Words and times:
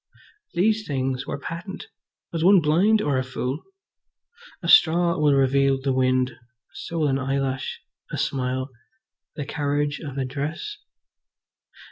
These 0.55 0.87
things 0.87 1.27
were 1.27 1.37
patent. 1.37 1.85
Was 2.33 2.43
one 2.43 2.59
blind 2.59 3.03
or 3.03 3.19
a 3.19 3.23
fool? 3.23 3.59
A 4.63 4.67
straw 4.67 5.15
will 5.19 5.35
reveal 5.35 5.79
the 5.79 5.93
wind, 5.93 6.31
so 6.73 6.97
will 7.01 7.07
an 7.07 7.19
eyelash, 7.19 7.81
a 8.11 8.17
smile, 8.17 8.71
the 9.35 9.45
carriage 9.45 9.99
of 9.99 10.17
a 10.17 10.25
dress. 10.25 10.77